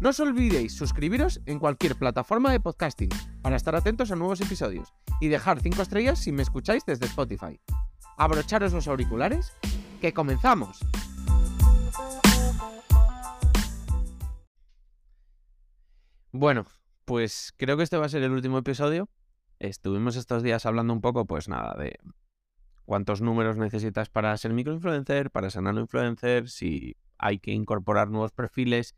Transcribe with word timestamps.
No 0.00 0.10
os 0.10 0.20
olvidéis 0.20 0.76
suscribiros 0.76 1.40
en 1.44 1.58
cualquier 1.58 1.96
plataforma 1.96 2.52
de 2.52 2.60
podcasting 2.60 3.10
para 3.42 3.56
estar 3.56 3.74
atentos 3.74 4.12
a 4.12 4.14
nuevos 4.14 4.40
episodios 4.40 4.94
y 5.20 5.26
dejar 5.26 5.58
5 5.58 5.82
estrellas 5.82 6.20
si 6.20 6.30
me 6.30 6.42
escucháis 6.42 6.86
desde 6.86 7.06
Spotify. 7.06 7.58
Abrocharos 8.16 8.72
los 8.72 8.86
auriculares, 8.86 9.52
que 10.00 10.12
comenzamos. 10.12 10.78
Bueno, 16.30 16.66
pues 17.04 17.52
creo 17.56 17.76
que 17.76 17.82
este 17.82 17.96
va 17.96 18.06
a 18.06 18.08
ser 18.08 18.22
el 18.22 18.30
último 18.30 18.58
episodio. 18.58 19.08
Estuvimos 19.58 20.14
estos 20.14 20.44
días 20.44 20.64
hablando 20.64 20.92
un 20.92 21.00
poco, 21.00 21.26
pues 21.26 21.48
nada, 21.48 21.74
de 21.76 21.98
cuántos 22.84 23.20
números 23.20 23.56
necesitas 23.56 24.10
para 24.10 24.36
ser 24.36 24.52
microinfluencer, 24.52 25.32
para 25.32 25.50
ser 25.50 25.62
nanoinfluencer, 25.62 26.48
si 26.48 26.96
hay 27.18 27.40
que 27.40 27.50
incorporar 27.50 28.10
nuevos 28.10 28.30
perfiles 28.30 28.94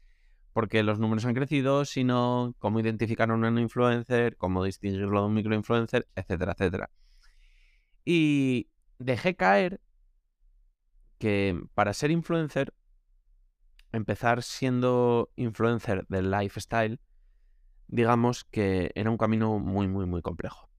porque 0.52 0.82
los 0.82 0.98
números 0.98 1.24
han 1.24 1.34
crecido, 1.34 1.84
sino 1.84 2.54
cómo 2.58 2.80
identificar 2.80 3.30
a 3.30 3.34
un 3.34 3.42
nanoinfluencer, 3.42 4.36
cómo 4.36 4.64
distinguirlo 4.64 5.20
de 5.20 5.26
un 5.26 5.34
microinfluencer, 5.34 6.08
etcétera, 6.14 6.52
etcétera. 6.52 6.90
Y 8.04 8.68
dejé 8.98 9.36
caer 9.36 9.80
que 11.18 11.60
para 11.74 11.92
ser 11.92 12.10
influencer, 12.10 12.72
empezar 13.92 14.42
siendo 14.42 15.30
influencer 15.36 16.06
del 16.08 16.30
lifestyle, 16.30 17.00
digamos 17.88 18.44
que 18.44 18.90
era 18.94 19.10
un 19.10 19.18
camino 19.18 19.58
muy, 19.58 19.88
muy, 19.88 20.06
muy 20.06 20.22
complejo. 20.22 20.70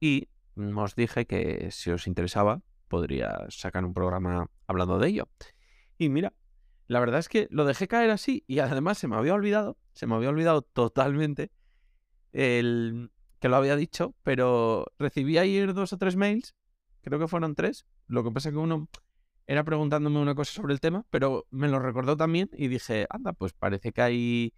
Y 0.00 0.28
os 0.56 0.94
dije 0.94 1.26
que 1.26 1.70
si 1.70 1.90
os 1.90 2.06
interesaba, 2.06 2.62
podría 2.88 3.46
sacar 3.50 3.84
un 3.84 3.94
programa 3.94 4.50
hablando 4.66 4.98
de 4.98 5.08
ello. 5.08 5.28
Y 5.98 6.08
mira, 6.08 6.32
la 6.88 7.00
verdad 7.00 7.20
es 7.20 7.28
que 7.28 7.46
lo 7.50 7.64
dejé 7.66 7.86
caer 7.86 8.10
así 8.10 8.44
y 8.46 8.58
además 8.58 8.98
se 8.98 9.08
me 9.08 9.16
había 9.16 9.34
olvidado, 9.34 9.76
se 9.92 10.06
me 10.06 10.14
había 10.14 10.30
olvidado 10.30 10.62
totalmente 10.62 11.52
el 12.32 13.10
que 13.38 13.48
lo 13.48 13.56
había 13.56 13.76
dicho, 13.76 14.14
pero 14.22 14.86
recibí 14.98 15.38
ayer 15.38 15.74
dos 15.74 15.92
o 15.92 15.98
tres 15.98 16.16
mails, 16.16 16.54
creo 17.02 17.18
que 17.18 17.28
fueron 17.28 17.54
tres, 17.54 17.86
lo 18.06 18.24
que 18.24 18.30
pasa 18.30 18.50
que 18.50 18.56
uno 18.56 18.88
era 19.46 19.64
preguntándome 19.64 20.18
una 20.18 20.34
cosa 20.34 20.52
sobre 20.52 20.72
el 20.72 20.80
tema, 20.80 21.04
pero 21.10 21.46
me 21.50 21.68
lo 21.68 21.78
recordó 21.78 22.16
también 22.16 22.50
y 22.52 22.68
dije, 22.68 23.06
anda, 23.10 23.32
pues 23.34 23.52
parece 23.52 23.92
que 23.92 24.02
hay 24.02 24.54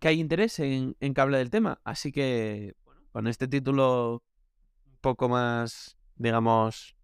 que 0.00 0.08
hay 0.08 0.20
interés 0.20 0.58
en, 0.58 0.96
en 1.00 1.14
que 1.14 1.20
hable 1.20 1.38
del 1.38 1.50
tema, 1.50 1.80
así 1.84 2.12
que 2.12 2.74
con 3.12 3.28
este 3.28 3.46
título 3.46 4.24
un 4.86 4.98
poco 5.00 5.28
más, 5.28 5.96
digamos, 6.16 6.96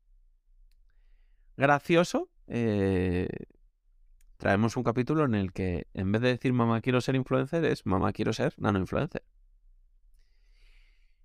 gracioso, 1.57 2.31
eh, 2.49 3.29
traemos 4.41 4.75
un 4.79 4.83
capítulo 4.83 5.27
en 5.27 5.35
el 5.35 5.53
que 5.53 5.87
en 5.93 6.11
vez 6.11 6.23
de 6.23 6.29
decir 6.29 6.53
mamá 6.55 6.81
quiero 6.81 7.01
ser 7.03 7.15
influencer, 7.15 7.63
es 7.67 7.85
mamá 7.85 8.13
quiero 8.13 8.33
ser 8.33 8.55
nano 8.57 8.79
influencer. 8.79 9.23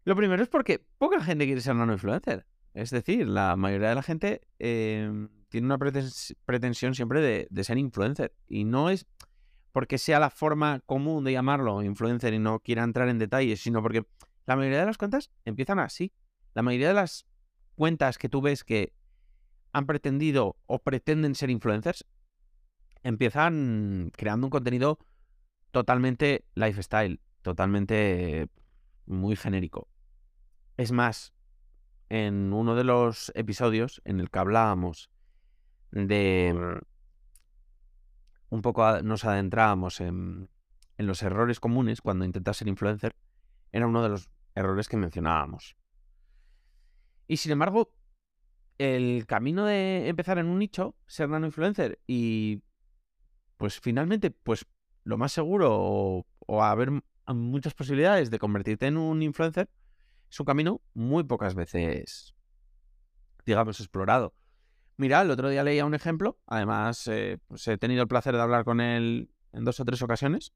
Lo 0.03 0.15
primero 0.15 0.43
es 0.43 0.49
porque 0.49 0.85
poca 0.97 1.23
gente 1.23 1.45
quiere 1.45 1.61
ser 1.61 1.75
nano 1.75 1.93
influencer. 1.93 2.45
Es 2.73 2.89
decir, 2.89 3.27
la 3.27 3.55
mayoría 3.55 3.89
de 3.89 3.95
la 3.95 4.03
gente 4.03 4.41
em, 4.59 5.29
tiene 5.47 5.65
una 5.65 5.77
pretensión 5.77 6.93
siempre 6.93 7.21
de, 7.21 7.47
de, 7.49 7.63
ser 7.63 7.77
influencer. 7.77 8.35
Y 8.47 8.65
no 8.65 8.89
es 8.89 9.07
porque 9.71 9.97
sea 9.97 10.19
la 10.19 10.29
forma 10.29 10.81
común 10.85 11.23
de 11.23 11.31
llamarlo 11.31 11.81
influencer 11.83 12.33
y 12.33 12.39
no 12.39 12.59
quiera 12.59 12.83
entrar 12.83 13.07
en 13.07 13.17
detalles, 13.17 13.61
sino 13.61 13.81
porque 13.81 14.05
la 14.45 14.57
mayoría 14.57 14.81
de 14.81 14.87
las 14.87 14.97
cuentas 14.97 15.31
empiezan 15.45 15.79
así. 15.79 16.11
La 16.53 16.61
mayoría 16.63 16.89
de 16.89 16.95
las 16.95 17.25
cuentas 17.75 18.17
que 18.17 18.27
tú 18.27 18.41
ves 18.41 18.65
que 18.65 18.93
han 19.71 19.85
pretendido 19.85 20.57
o 20.65 20.79
pretenden 20.79 21.33
ser 21.33 21.49
influencers 21.49 22.05
empiezan 23.05 24.11
creando 24.17 24.47
un 24.47 24.51
contenido 24.51 24.97
totalmente 25.69 26.43
lifestyle, 26.55 27.21
totalmente 27.43 28.49
muy 29.05 29.35
genérico. 29.35 29.87
Es 30.75 30.91
más, 30.91 31.31
en 32.09 32.51
uno 32.51 32.75
de 32.75 32.83
los 32.83 33.31
episodios 33.35 34.01
en 34.05 34.19
el 34.19 34.31
que 34.31 34.39
hablábamos 34.39 35.11
de... 35.91 36.81
Un 38.49 38.61
poco 38.63 39.01
nos 39.03 39.23
adentrábamos 39.23 40.01
en, 40.01 40.49
en 40.97 41.07
los 41.07 41.21
errores 41.21 41.59
comunes 41.59 42.01
cuando 42.01 42.25
intentas 42.25 42.57
ser 42.57 42.67
influencer, 42.67 43.15
era 43.71 43.85
uno 43.85 44.01
de 44.01 44.09
los 44.09 44.29
errores 44.55 44.89
que 44.89 44.97
mencionábamos. 44.97 45.75
Y 47.27 47.37
sin 47.37 47.51
embargo, 47.51 47.91
el 48.79 49.27
camino 49.27 49.65
de 49.65 50.07
empezar 50.07 50.39
en 50.39 50.47
un 50.47 50.57
nicho, 50.57 50.95
ser 51.05 51.29
nano 51.29 51.45
influencer 51.45 51.99
y 52.07 52.63
pues 53.57 53.79
finalmente, 53.79 54.31
pues 54.31 54.65
lo 55.03 55.17
más 55.17 55.31
seguro 55.31 55.69
o, 55.71 56.25
o 56.47 56.63
haber 56.63 56.91
muchas 57.27 57.73
posibilidades 57.73 58.29
de 58.29 58.39
convertirte 58.39 58.87
en 58.87 58.97
un 58.97 59.21
influencer 59.21 59.69
es 60.29 60.39
un 60.39 60.45
camino 60.45 60.81
muy 60.93 61.23
pocas 61.23 61.55
veces, 61.55 62.35
digamos, 63.45 63.79
explorado. 63.79 64.33
Mira, 64.97 65.21
el 65.21 65.31
otro 65.31 65.49
día 65.49 65.63
leía 65.63 65.85
un 65.85 65.93
ejemplo, 65.93 66.39
además 66.45 67.07
eh, 67.07 67.37
pues 67.47 67.67
he 67.67 67.77
tenido 67.77 68.01
el 68.01 68.07
placer 68.07 68.35
de 68.35 68.41
hablar 68.41 68.63
con 68.63 68.79
él 68.79 69.29
en 69.51 69.65
dos 69.65 69.79
o 69.79 69.85
tres 69.85 70.01
ocasiones. 70.01 70.53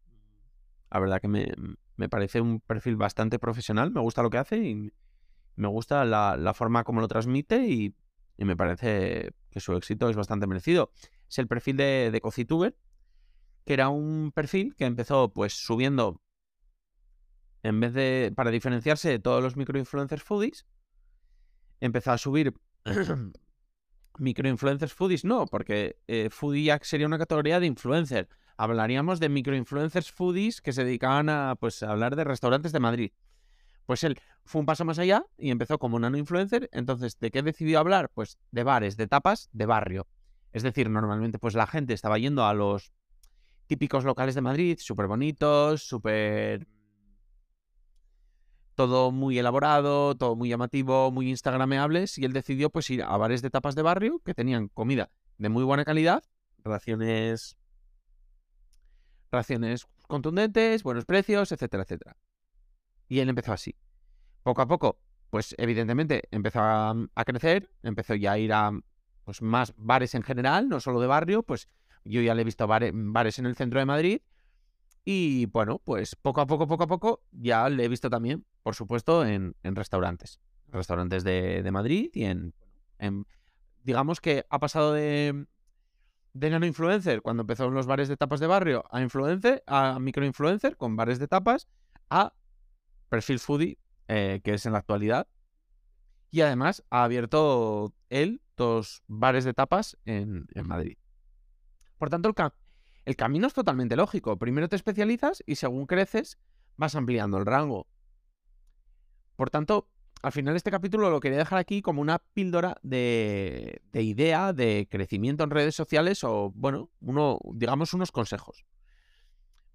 La 0.91 0.99
verdad 0.99 1.21
que 1.21 1.27
me, 1.27 1.51
me, 1.97 2.09
parece 2.09 2.41
un 2.41 2.61
perfil 2.61 2.95
bastante 2.95 3.37
profesional, 3.37 3.91
me 3.91 4.01
gusta 4.01 4.23
lo 4.23 4.29
que 4.29 4.37
hace 4.37 4.57
y 4.57 4.91
me 5.55 5.67
gusta 5.67 6.05
la, 6.05 6.37
la 6.37 6.53
forma 6.53 6.83
como 6.83 7.01
lo 7.01 7.07
transmite 7.07 7.67
y, 7.67 7.95
me 8.37 8.55
parece 8.55 9.33
que 9.51 9.59
su 9.59 9.73
éxito 9.73 10.09
es 10.09 10.15
bastante 10.15 10.47
merecido. 10.47 10.91
Es 11.29 11.39
el 11.39 11.47
perfil 11.47 11.75
de, 11.75 12.09
de 12.09 12.21
Cocituber, 12.21 12.73
que 13.65 13.73
era 13.73 13.89
un 13.89 14.31
perfil 14.33 14.75
que 14.75 14.85
empezó 14.85 15.31
pues 15.33 15.53
subiendo, 15.53 16.21
en 17.63 17.79
vez 17.79 17.93
de, 17.93 18.31
para 18.35 18.51
diferenciarse 18.51 19.09
de 19.09 19.19
todos 19.19 19.43
los 19.43 19.55
microinfluencers 19.57 20.23
foodies, 20.23 20.65
empezó 21.79 22.11
a 22.11 22.17
subir 22.17 22.53
microinfluencers 24.17 24.93
foodies, 24.93 25.25
no, 25.25 25.45
porque 25.45 25.97
eh, 26.07 26.29
foodie 26.29 26.77
sería 26.81 27.07
una 27.07 27.17
categoría 27.17 27.59
de 27.59 27.67
influencer. 27.67 28.29
Hablaríamos 28.57 29.19
de 29.19 29.29
microinfluencers 29.29 30.11
foodies 30.11 30.61
que 30.61 30.73
se 30.73 30.83
dedicaban 30.83 31.29
a, 31.29 31.55
pues, 31.55 31.81
hablar 31.83 32.15
de 32.15 32.25
restaurantes 32.25 32.71
de 32.71 32.79
Madrid. 32.79 33.11
Pues 33.85 34.03
él 34.03 34.19
fue 34.43 34.59
un 34.59 34.65
paso 34.65 34.85
más 34.85 34.99
allá 34.99 35.25
y 35.37 35.49
empezó 35.49 35.79
como 35.79 35.97
nano 35.97 36.17
influencer. 36.17 36.69
Entonces, 36.73 37.17
¿de 37.19 37.31
qué 37.31 37.41
decidió 37.41 37.79
hablar? 37.79 38.11
Pues 38.13 38.37
de 38.51 38.63
bares, 38.63 38.97
de 38.97 39.07
tapas, 39.07 39.49
de 39.51 39.65
barrio. 39.65 40.07
Es 40.51 40.63
decir, 40.63 40.89
normalmente 40.89 41.39
pues 41.39 41.55
la 41.55 41.65
gente 41.65 41.93
estaba 41.93 42.17
yendo 42.17 42.45
a 42.45 42.53
los 42.53 42.91
típicos 43.69 44.03
locales 44.03 44.33
de 44.33 44.41
Madrid, 44.41 44.79
súper 44.81 45.05
bonitos, 45.05 45.83
súper... 45.83 46.67
Todo 48.73 49.11
muy 49.11 49.37
elaborado, 49.37 50.15
todo 50.15 50.35
muy 50.35 50.49
llamativo, 50.49 51.11
muy 51.11 51.29
instagrameables, 51.29 52.17
y 52.17 52.25
él 52.25 52.33
decidió 52.33 52.71
pues 52.71 52.89
ir 52.89 53.03
a 53.03 53.15
bares 53.17 53.43
de 53.43 53.51
tapas 53.51 53.75
de 53.75 53.83
barrio 53.83 54.21
que 54.25 54.33
tenían 54.33 54.69
comida 54.69 55.11
de 55.37 55.49
muy 55.49 55.63
buena 55.63 55.85
calidad, 55.85 56.23
raciones... 56.63 57.57
raciones 59.31 59.85
contundentes, 60.07 60.81
buenos 60.81 61.05
precios, 61.05 61.51
etcétera, 61.51 61.83
etcétera. 61.83 62.17
Y 63.07 63.19
él 63.19 63.29
empezó 63.29 63.53
así. 63.53 63.75
Poco 64.41 64.63
a 64.63 64.67
poco, 64.67 64.99
pues 65.29 65.53
evidentemente 65.59 66.23
empezó 66.31 66.61
a, 66.61 66.95
a 67.13 67.25
crecer, 67.25 67.69
empezó 67.83 68.15
ya 68.15 68.31
a 68.31 68.39
ir 68.39 68.51
a 68.51 68.71
pues 69.25 69.43
más 69.43 69.75
bares 69.77 70.15
en 70.15 70.23
general, 70.23 70.69
no 70.69 70.79
solo 70.79 70.99
de 70.99 71.05
barrio, 71.05 71.43
pues 71.43 71.69
yo 72.03 72.21
ya 72.21 72.33
le 72.35 72.41
he 72.41 72.45
visto 72.45 72.67
bares 72.67 73.39
en 73.39 73.45
el 73.45 73.55
centro 73.55 73.79
de 73.79 73.85
Madrid. 73.85 74.21
Y 75.05 75.47
bueno, 75.47 75.79
pues 75.79 76.15
poco 76.15 76.41
a 76.41 76.45
poco, 76.45 76.67
poco 76.67 76.83
a 76.83 76.87
poco, 76.87 77.23
ya 77.31 77.67
le 77.69 77.85
he 77.85 77.87
visto 77.87 78.09
también, 78.09 78.45
por 78.63 78.75
supuesto, 78.75 79.25
en, 79.25 79.55
restaurantes. 79.63 80.39
Restaurantes 80.67 81.23
de, 81.23 81.67
Madrid 81.71 82.11
y 82.13 82.25
en, 82.25 82.53
Digamos 83.83 84.21
que 84.21 84.45
ha 84.49 84.59
pasado 84.59 84.93
de, 84.93 85.45
de 86.33 86.49
nano 86.49 86.65
influencer 86.65 87.21
cuando 87.21 87.41
empezó 87.41 87.65
en 87.65 87.73
los 87.73 87.87
bares 87.87 88.07
de 88.07 88.17
tapas 88.17 88.39
de 88.39 88.47
barrio 88.47 88.83
a 88.91 89.01
influencer, 89.01 89.63
a 89.65 89.99
microinfluencer 89.99 90.77
con 90.77 90.95
bares 90.95 91.17
de 91.17 91.27
tapas, 91.27 91.67
a 92.09 92.33
perfil 93.09 93.39
foodie, 93.39 93.79
eh, 94.07 94.41
que 94.43 94.53
es 94.53 94.65
en 94.65 94.73
la 94.73 94.79
actualidad. 94.79 95.27
Y 96.31 96.41
además 96.41 96.83
ha 96.89 97.03
abierto 97.03 97.93
él 98.09 98.41
dos 98.55 99.03
bares 99.07 99.45
de 99.45 99.53
tapas 99.53 99.97
en, 100.05 100.45
en 100.53 100.67
Madrid. 100.67 100.97
Por 101.99 102.09
tanto, 102.09 102.33
El 103.05 103.15
camino 103.15 103.47
es 103.47 103.53
totalmente 103.53 103.95
lógico. 103.95 104.37
Primero 104.37 104.69
te 104.69 104.75
especializas 104.75 105.43
y 105.45 105.55
según 105.55 105.85
creces 105.85 106.37
vas 106.77 106.95
ampliando 106.95 107.37
el 107.37 107.45
rango. 107.45 107.87
Por 109.35 109.49
tanto, 109.49 109.89
al 110.21 110.31
final 110.31 110.55
este 110.55 110.71
capítulo 110.71 111.09
lo 111.09 111.19
quería 111.19 111.37
dejar 111.37 111.59
aquí 111.59 111.81
como 111.81 112.01
una 112.01 112.19
píldora 112.19 112.77
de, 112.83 113.81
de 113.91 114.03
idea 114.03 114.53
de 114.53 114.87
crecimiento 114.89 115.43
en 115.43 115.49
redes 115.49 115.75
sociales 115.75 116.23
o, 116.23 116.51
bueno, 116.55 116.89
uno, 117.01 117.39
digamos, 117.53 117.93
unos 117.93 118.11
consejos. 118.11 118.65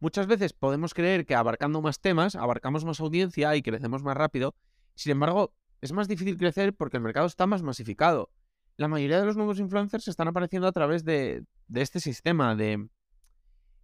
Muchas 0.01 0.27
veces 0.27 0.53
podemos 0.53 0.95
creer 0.95 1.27
que 1.27 1.35
abarcando 1.35 1.81
más 1.83 2.01
temas, 2.01 2.37
abarcamos 2.37 2.85
más 2.85 3.01
audiencia 3.01 3.55
y 3.57 3.63
crecemos 3.63 4.03
más 4.03 4.17
rápido. 4.17 4.55
Sin 4.95 5.13
embargo, 5.13 5.55
es 5.81 5.93
más 5.93 6.09
difícil 6.09 6.37
crecer 6.37 6.75
porque 6.75 6.99
el 6.99 7.03
mercado 7.03 7.27
está 7.27 7.47
más 7.47 7.63
masificado. 7.63 8.31
La 8.77 8.89
mayoría 8.89 9.21
de 9.21 9.27
los 9.27 9.37
nuevos 9.37 9.61
influencers 9.61 10.09
están 10.09 10.29
apareciendo 10.29 10.67
a 10.67 10.73
través 10.73 11.05
de, 11.05 11.45
este 11.75 12.01
sistema, 12.01 12.57
de 12.57 12.89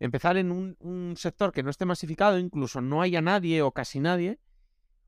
empezar 0.00 0.36
en 0.36 0.50
un, 0.50 1.14
sector 1.16 1.52
que 1.52 1.62
no 1.62 1.70
esté 1.70 1.84
masificado, 1.84 2.38
incluso 2.38 2.80
no 2.80 3.02
haya 3.02 3.20
nadie 3.20 3.62
o 3.62 3.72
casi 3.72 4.00
nadie, 4.00 4.40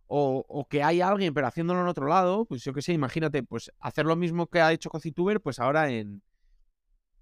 o, 0.06 0.66
que 0.68 0.82
haya 0.82 1.08
alguien 1.08 1.32
pero 1.32 1.46
haciéndolo 1.46 1.80
en 1.80 1.88
otro 1.88 2.06
lado, 2.06 2.44
pues 2.44 2.62
yo 2.62 2.72
qué 2.74 2.82
sé, 2.82 2.92
imagínate, 2.92 3.42
pues 3.42 3.72
hacer 3.80 4.04
lo 4.04 4.14
mismo 4.14 4.46
que 4.46 4.60
ha 4.60 4.72
hecho 4.72 4.90
Cocituber, 4.90 5.40
pues 5.40 5.58
ahora 5.58 5.90
en, 5.90 6.22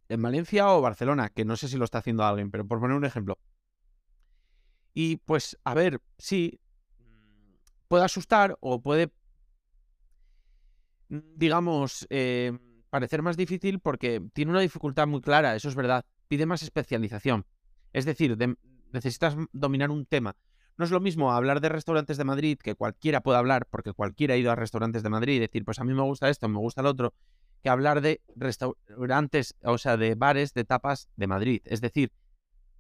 en 0.09 0.23
Valencia 0.23 0.69
o 0.71 0.81
Barcelona, 0.81 1.29
que 1.29 1.45
no 1.45 1.57
sé 1.57 1.69
si 1.69 1.77
lo 1.77 1.85
está 1.85 1.99
haciendo 1.99 2.25
alguien, 2.25 2.51
pero 2.51 2.67
por 2.67 2.81
poner 2.81 2.97
un 2.97 3.05
ejemplo. 3.05 3.39
Y 4.93 5.17
pues, 5.19 5.57
a 5.63 5.73
ver, 5.75 6.03
sí, 6.19 6.61
puede 7.87 8.05
asustar 8.05 8.57
o 8.61 8.83
puede, 8.83 9.13
digamos, 11.11 12.07
eh, 12.09 12.57
parecer 12.89 13.23
más 13.23 13.37
difícil 13.37 13.81
porque 13.81 14.23
tiene 14.33 14.53
una 14.53 14.61
dificultad 14.61 15.07
muy 15.07 15.21
clara, 15.21 15.55
eso 15.57 15.69
es 15.69 15.75
verdad, 15.75 16.05
pide 16.29 16.47
más 16.47 16.63
especialización. 16.63 17.45
Es 17.93 18.05
decir, 18.05 18.37
necesitas 18.93 19.37
dominar 19.53 19.91
un 19.91 20.07
tema. 20.07 20.37
No 20.77 20.85
es 20.85 20.91
lo 20.91 21.01
mismo 21.01 21.33
hablar 21.33 21.61
de 21.61 21.69
restaurantes 21.69 22.17
de 22.17 22.25
Madrid, 22.25 22.59
que 22.59 22.75
cualquiera 22.75 23.21
puede 23.21 23.39
hablar, 23.39 23.67
porque 23.69 23.93
cualquiera 23.93 24.35
ha 24.35 24.39
ido 24.39 24.51
a 24.51 24.57
restaurantes 24.57 25.03
de 25.03 25.11
Madrid 25.11 25.35
y 25.35 25.41
decir, 25.41 25.65
pues 25.65 25.79
a 25.79 25.85
mí 25.85 25.93
me 25.93 26.03
gusta 26.03 26.31
esto, 26.31 26.49
me 26.49 26.59
gusta 26.59 26.81
el 26.81 26.87
otro, 26.87 27.13
que 27.63 27.69
hablar 27.69 28.01
de 28.01 28.23
restaurantes, 28.35 29.57
o 29.63 29.77
sea, 29.77 29.97
de 29.97 30.15
bares, 30.15 30.55
de 30.55 30.65
tapas 30.65 31.11
de 31.17 31.27
Madrid. 31.27 31.61
Es 31.65 31.81
decir, 31.81 32.13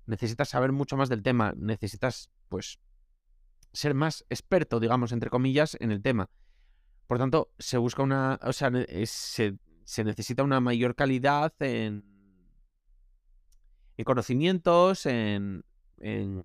necesitas 0.06 0.48
saber 0.48 0.72
mucho 0.72 0.96
más 0.96 1.08
del 1.08 1.22
tema, 1.22 1.52
necesitas, 1.56 2.30
pues, 2.48 2.78
ser 3.72 3.94
más 3.94 4.24
experto, 4.30 4.80
digamos, 4.80 5.12
entre 5.12 5.30
comillas, 5.30 5.76
en 5.80 5.90
el 5.90 6.00
tema. 6.00 6.30
Por 7.10 7.18
tanto, 7.18 7.50
se 7.58 7.76
busca 7.76 8.04
una, 8.04 8.38
o 8.40 8.52
sea, 8.52 8.70
se, 9.04 10.04
necesita 10.04 10.44
una 10.44 10.60
mayor 10.60 10.94
calidad 10.94 11.52
en, 11.58 12.04
en 13.96 14.04
conocimientos, 14.04 15.06
en, 15.06 15.64
en, 15.98 16.44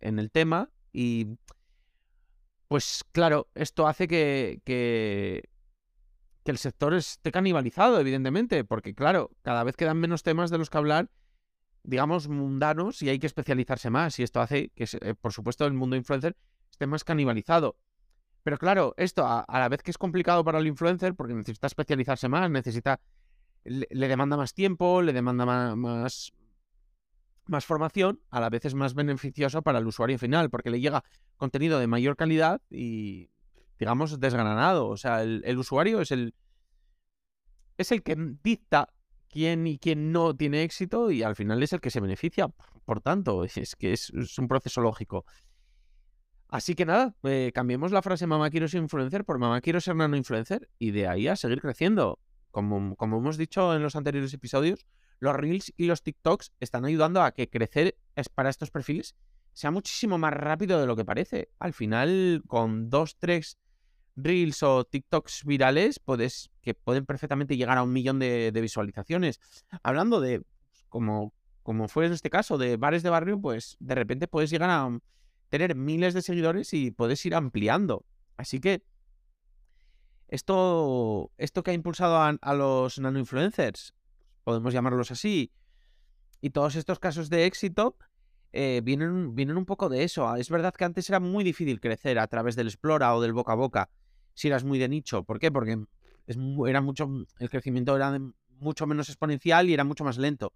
el 0.00 0.30
tema 0.30 0.70
y 0.92 1.36
pues 2.68 3.04
claro, 3.10 3.48
esto 3.56 3.88
hace 3.88 4.06
que, 4.06 4.62
que, 4.64 5.48
el 6.44 6.58
sector 6.58 6.94
esté 6.94 7.32
canibalizado, 7.32 7.98
evidentemente, 7.98 8.62
porque 8.62 8.94
claro, 8.94 9.32
cada 9.42 9.64
vez 9.64 9.74
quedan 9.74 9.98
menos 9.98 10.22
temas 10.22 10.48
de 10.48 10.58
los 10.58 10.70
que 10.70 10.78
hablar, 10.78 11.10
digamos, 11.82 12.28
mundanos 12.28 13.02
y 13.02 13.08
hay 13.08 13.18
que 13.18 13.26
especializarse 13.26 13.90
más. 13.90 14.16
Y 14.20 14.22
esto 14.22 14.40
hace 14.40 14.68
que, 14.76 14.84
eh, 14.84 15.14
por 15.20 15.32
supuesto, 15.32 15.66
el 15.66 15.72
mundo 15.72 15.96
influencer 15.96 16.36
esté 16.70 16.86
más 16.86 17.02
canibalizado. 17.02 17.76
Pero 18.44 18.58
claro, 18.58 18.94
esto 18.98 19.26
a, 19.26 19.44
la 19.48 19.68
vez 19.70 19.82
que 19.82 19.90
es 19.90 19.98
complicado 19.98 20.44
para 20.44 20.58
el 20.58 20.66
influencer, 20.66 21.14
porque 21.14 21.34
necesita 21.34 21.66
especializarse 21.66 22.28
más, 22.28 22.50
necesita, 22.50 23.00
le, 23.64 24.08
demanda 24.08 24.36
más 24.36 24.52
tiempo, 24.52 25.00
le 25.00 25.14
demanda 25.14 25.46
más, 25.74 26.30
más 27.46 27.64
formación, 27.64 28.20
a 28.30 28.40
la 28.40 28.50
vez 28.50 28.66
es 28.66 28.74
más 28.74 28.94
beneficioso 28.94 29.62
para 29.62 29.78
el 29.78 29.86
usuario 29.86 30.18
final, 30.18 30.50
porque 30.50 30.68
le 30.68 30.78
llega 30.78 31.04
contenido 31.38 31.78
de 31.78 31.86
mayor 31.86 32.16
calidad 32.16 32.60
y, 32.68 33.30
digamos, 33.78 34.20
desgranado. 34.20 34.88
O 34.88 34.98
sea, 34.98 35.22
el, 35.22 35.58
usuario 35.58 36.02
es 36.02 36.10
el, 36.10 36.34
es 37.78 37.92
el 37.92 38.02
que 38.02 38.14
dicta 38.42 38.92
quién 39.28 39.66
y 39.66 39.78
quién 39.78 40.12
no 40.12 40.36
tiene 40.36 40.64
éxito 40.64 41.10
y 41.10 41.22
al 41.22 41.34
final 41.34 41.62
es 41.62 41.72
el 41.72 41.80
que 41.80 41.90
se 41.90 42.00
beneficia. 42.00 42.48
Por 42.84 43.00
tanto, 43.00 43.44
es 43.44 43.74
que 43.74 43.94
es, 43.94 44.10
un 44.10 44.48
proceso 44.48 44.82
lógico. 44.82 45.24
Así 46.54 46.76
que 46.76 46.86
nada, 46.86 47.16
eh, 47.24 47.50
cambiemos 47.52 47.90
la 47.90 48.00
frase 48.00 48.28
mamá 48.28 48.48
quiero 48.48 48.68
ser 48.68 48.80
influencer 48.80 49.24
por 49.24 49.40
mamá 49.40 49.60
quiero 49.60 49.80
ser 49.80 49.96
nano 49.96 50.16
influencer 50.16 50.70
y 50.78 50.92
de 50.92 51.08
ahí 51.08 51.26
a 51.26 51.34
seguir 51.34 51.60
creciendo. 51.60 52.20
Como, 52.52 52.94
como 52.94 53.18
hemos 53.18 53.36
dicho 53.36 53.74
en 53.74 53.82
los 53.82 53.96
anteriores 53.96 54.32
episodios, 54.34 54.86
los 55.18 55.34
Reels 55.34 55.72
y 55.76 55.86
los 55.86 56.04
TikToks 56.04 56.52
están 56.60 56.84
ayudando 56.84 57.22
a 57.22 57.32
que 57.32 57.50
crecer 57.50 57.96
para 58.36 58.50
estos 58.50 58.70
perfiles 58.70 59.16
sea 59.52 59.72
muchísimo 59.72 60.16
más 60.16 60.32
rápido 60.32 60.80
de 60.80 60.86
lo 60.86 60.94
que 60.94 61.04
parece. 61.04 61.48
Al 61.58 61.72
final, 61.72 62.44
con 62.46 62.88
dos, 62.88 63.16
tres 63.18 63.58
Reels 64.14 64.62
o 64.62 64.84
TikToks 64.84 65.44
virales, 65.44 65.98
puedes, 65.98 66.52
que 66.62 66.72
pueden 66.72 67.04
perfectamente 67.04 67.56
llegar 67.56 67.78
a 67.78 67.82
un 67.82 67.92
millón 67.92 68.20
de, 68.20 68.52
visualizaciones. 68.62 69.40
Hablando 69.82 70.20
de, 70.20 70.44
como, 70.88 71.34
como 71.64 71.88
fue 71.88 72.06
en 72.06 72.12
este 72.12 72.30
caso, 72.30 72.58
de 72.58 72.76
bares 72.76 73.02
de 73.02 73.10
barrio, 73.10 73.40
pues 73.40 73.76
de 73.80 73.96
repente 73.96 74.28
puedes 74.28 74.50
llegar 74.50 74.70
a 74.70 74.88
tener 75.48 75.74
miles 75.74 76.14
de 76.14 76.22
seguidores 76.22 76.72
y 76.72 76.90
puedes 76.90 77.24
ir 77.26 77.34
ampliando. 77.34 78.04
Así 78.36 78.60
que 78.60 78.84
esto, 80.28 81.30
esto 81.38 81.62
que 81.62 81.70
ha 81.70 81.74
impulsado 81.74 82.16
a, 82.16 82.28
a 82.28 82.54
los 82.54 82.98
nano 82.98 83.18
influencers 83.18 83.94
podemos 84.44 84.72
llamarlos 84.72 85.10
así. 85.10 85.50
Y 86.40 86.50
todos 86.50 86.76
estos 86.76 86.98
casos 86.98 87.30
de 87.30 87.46
éxito 87.46 87.96
eh, 88.52 88.82
vienen, 88.84 89.34
vienen 89.34 89.56
un 89.56 89.64
poco 89.64 89.88
de 89.88 90.04
eso. 90.04 90.36
Es 90.36 90.50
verdad 90.50 90.74
que 90.74 90.84
antes 90.84 91.08
era 91.08 91.18
muy 91.18 91.42
difícil 91.42 91.80
crecer 91.80 92.18
a 92.18 92.28
través 92.28 92.54
del 92.54 92.68
Explora 92.68 93.16
o 93.16 93.20
del 93.20 93.32
boca 93.32 93.52
a 93.52 93.56
boca, 93.56 93.90
si 94.34 94.48
eras 94.48 94.62
muy 94.62 94.78
de 94.78 94.88
nicho. 94.88 95.24
¿Por 95.24 95.40
qué? 95.40 95.50
Porque 95.50 95.82
era 96.68 96.80
mucho, 96.80 97.08
el 97.38 97.50
crecimiento 97.50 97.96
era 97.96 98.16
mucho 98.60 98.86
menos 98.86 99.08
exponencial 99.08 99.68
y 99.68 99.74
era 99.74 99.84
mucho 99.84 100.04
más 100.04 100.18
lento. 100.18 100.52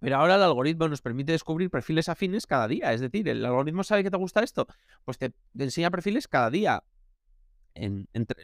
Pero 0.00 0.16
ahora 0.16 0.36
el 0.36 0.42
algoritmo 0.42 0.88
nos 0.88 1.02
permite 1.02 1.32
descubrir 1.32 1.70
perfiles 1.70 2.08
afines 2.08 2.46
cada 2.46 2.68
día. 2.68 2.92
Es 2.92 3.00
decir, 3.00 3.28
el 3.28 3.44
algoritmo 3.44 3.82
sabe 3.82 4.04
que 4.04 4.10
te 4.10 4.16
gusta 4.16 4.42
esto, 4.42 4.66
pues 5.04 5.18
te, 5.18 5.32
enseña 5.58 5.90
perfiles 5.90 6.28
cada 6.28 6.50
día. 6.50 6.84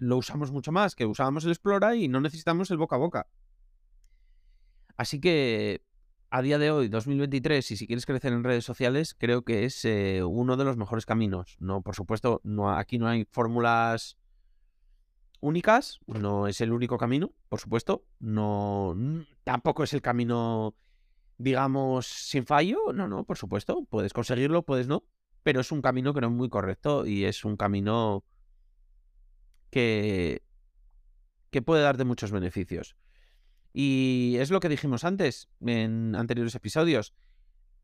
lo 0.00 0.16
usamos 0.16 0.50
mucho 0.50 0.72
más 0.72 0.94
que 0.94 1.06
usábamos 1.06 1.44
el 1.44 1.50
Explora 1.50 1.94
y 1.96 2.08
no 2.08 2.20
necesitamos 2.20 2.70
el 2.70 2.78
boca 2.78 2.96
a 2.96 2.98
boca. 2.98 3.26
Así 4.96 5.20
que 5.20 5.82
a 6.30 6.42
día 6.42 6.58
de 6.58 6.72
hoy, 6.72 6.88
2023, 6.88 7.70
y 7.70 7.76
si 7.76 7.86
quieres 7.86 8.06
crecer 8.06 8.32
en 8.32 8.42
redes 8.42 8.64
sociales, 8.64 9.14
creo 9.14 9.42
que 9.42 9.64
es 9.64 9.84
eh, 9.84 10.24
uno 10.24 10.56
de 10.56 10.64
los 10.64 10.76
mejores 10.76 11.06
caminos. 11.06 11.56
No, 11.60 11.80
por 11.82 11.94
supuesto, 11.94 12.40
no, 12.42 12.76
aquí 12.76 12.98
no 12.98 13.06
hay 13.06 13.24
fórmulas 13.30 14.16
únicas, 15.38 16.00
no 16.06 16.48
es 16.48 16.60
el 16.60 16.72
único 16.72 16.98
camino, 16.98 17.32
por 17.48 17.60
supuesto. 17.60 18.04
No, 18.18 18.96
tampoco 19.44 19.84
es 19.84 19.92
el 19.92 20.02
camino, 20.02 20.74
digamos, 21.38 22.06
sin 22.06 22.46
fallo. 22.46 22.92
No, 22.92 23.08
no, 23.08 23.24
por 23.24 23.38
supuesto, 23.38 23.84
puedes 23.88 24.12
conseguirlo, 24.12 24.64
puedes 24.64 24.88
no, 24.88 25.04
pero 25.42 25.60
es 25.60 25.72
un 25.72 25.82
camino 25.82 26.14
que 26.14 26.20
no 26.20 26.28
es 26.28 26.32
muy 26.32 26.48
correcto 26.48 27.06
y 27.06 27.24
es 27.24 27.44
un 27.44 27.56
camino 27.56 28.24
que, 29.70 30.42
que 31.50 31.62
puede 31.62 31.82
darte 31.82 32.04
muchos 32.04 32.30
beneficios. 32.30 32.96
Y 33.72 34.36
es 34.38 34.50
lo 34.50 34.60
que 34.60 34.68
dijimos 34.68 35.04
antes, 35.04 35.48
en 35.60 36.14
anteriores 36.14 36.54
episodios. 36.54 37.12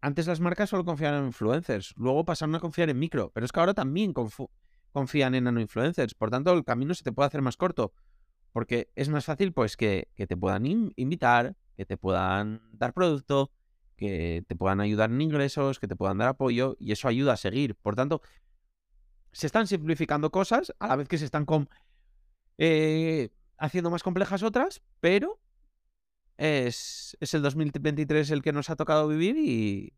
Antes 0.01 0.27
las 0.29 0.41
marcas 0.41 0.71
solo 0.71 0.85
confiaban 0.85 1.21
en 1.21 1.27
influencers, 1.27 1.93
luego 1.97 2.25
pasaron 2.25 2.55
a 2.55 2.61
confiar 2.61 2.89
en 2.89 2.99
micro, 2.99 3.31
pero 3.35 3.45
es 3.45 3.53
que 3.53 3.61
ahora 3.61 3.75
también 3.75 4.15
confían 4.93 5.35
en 5.35 5.45
nano 5.45 5.61
influencers. 5.61 6.15
Por 6.15 6.31
tanto, 6.31 6.53
el 6.53 6.65
camino 6.65 6.95
se 6.95 7.03
te 7.03 7.13
puede 7.13 7.27
hacer 7.27 7.43
más 7.43 7.57
corto, 7.57 7.93
porque 8.53 8.91
es 8.95 9.09
más 9.09 9.25
fácil 9.25 9.53
pues 9.53 9.77
que, 9.77 10.09
te 10.17 10.37
puedan 10.37 10.65
invitar, 10.97 11.57
que 11.81 11.87
te 11.87 11.97
puedan 11.97 12.61
dar 12.73 12.93
producto, 12.93 13.51
que 13.97 14.45
te 14.47 14.55
puedan 14.55 14.83
ayudar 14.83 15.09
en 15.09 15.19
ingresos, 15.23 15.79
que 15.79 15.89
te 15.89 15.97
puedan 15.97 16.19
dar 16.19 16.29
apoyo, 16.29 16.77
y 16.79 16.93
eso 16.93 17.09
ayuda 17.09 17.33
a 17.33 17.37
seguir. 17.39 17.75
Por 17.75 17.97
tanto, 17.97 18.21
se 19.33 19.47
están 19.47 19.67
simplificando 19.67 20.31
cosas 20.31 20.75
a 20.79 20.89
la 20.89 20.97
vez 20.97 21.09
que 21.09 21.17
se 21.17 21.25
están 21.25 21.47
eh, 22.59 23.31
haciendo 23.57 23.91
más 23.91 24.03
complejas 24.03 24.43
otras, 24.43 24.83
pero 25.01 25.41
es, 26.37 27.17
el 27.19 27.41
2023 27.41 28.31
el 28.31 28.43
que 28.43 28.53
nos 28.53 28.69
ha 28.69 28.77
tocado 28.77 29.09
vivir 29.09 29.39
y 29.39 29.95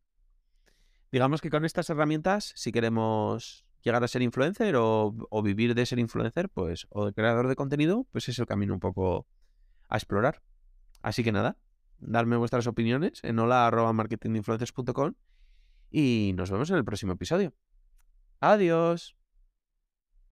digamos 1.11 1.41
que 1.41 1.51
con 1.51 1.65
estas 1.65 1.91
herramientas, 1.91 2.53
si 2.55 2.71
queremos 2.71 3.65
llegar 3.83 4.05
a 4.05 4.07
ser 4.07 4.23
influencer 4.23 4.77
o, 4.77 5.43
vivir 5.43 5.75
de 5.75 5.85
ser 5.85 5.99
influencer, 5.99 6.49
pues, 6.49 6.87
o 6.91 7.07
de 7.07 7.13
creador 7.13 7.49
de 7.49 7.57
contenido, 7.57 8.07
pues 8.13 8.29
es 8.29 8.39
el 8.39 8.47
camino 8.47 8.73
un 8.73 8.79
poco 8.79 9.27
a 9.89 9.97
explorar. 9.97 10.43
Así 11.03 11.25
que 11.25 11.33
nada, 11.33 11.57
darme 12.03 12.37
vuestras 12.37 12.67
opiniones 12.67 13.21
en 13.23 13.39
hola.marketinginfluencers.com 13.39 15.15
y 15.91 16.33
nos 16.37 16.51
vemos 16.51 16.71
en 16.71 16.77
el 16.77 16.85
próximo 16.85 17.13
episodio. 17.13 17.55
Adiós. 18.41 19.22